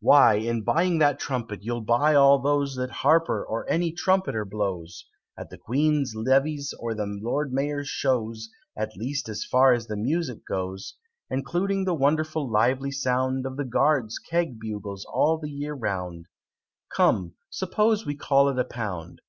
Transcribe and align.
Why, 0.00 0.34
in 0.34 0.64
buying 0.64 0.98
that 0.98 1.20
Trumpet 1.20 1.62
you 1.62 1.80
buy 1.80 2.12
all 2.16 2.40
those 2.40 2.74
That 2.74 2.90
Harper, 2.90 3.44
or 3.46 3.64
any 3.70 3.92
trumpeter, 3.92 4.44
blows 4.44 5.04
At 5.38 5.50
the 5.50 5.56
Queen's 5.56 6.16
Levees 6.16 6.74
or 6.80 6.94
the 6.96 7.06
Lord 7.06 7.52
Mayor's 7.52 7.86
Shows, 7.86 8.50
At 8.76 8.96
least 8.96 9.28
as 9.28 9.44
far 9.44 9.72
as 9.72 9.86
the 9.86 9.96
music 9.96 10.44
goes, 10.44 10.94
Including 11.30 11.84
the 11.84 11.94
wonderful 11.94 12.50
lively 12.50 12.90
sound, 12.90 13.46
Of 13.46 13.56
the 13.56 13.64
Guards' 13.64 14.18
keg 14.18 14.58
bugles 14.58 15.04
all 15.04 15.38
the 15.38 15.48
year 15.48 15.74
round: 15.74 16.26
Come 16.92 17.34
suppose 17.48 18.04
we 18.04 18.16
call 18.16 18.48
it 18.48 18.58
a 18.58 18.64
pound! 18.64 19.20